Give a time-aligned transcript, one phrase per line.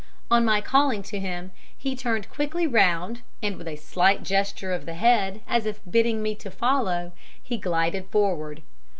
[0.31, 4.87] On my calling to him, he turned quickly round and, with a slight gesture of
[4.87, 8.63] the head as if bidding me to follow, he glided forward.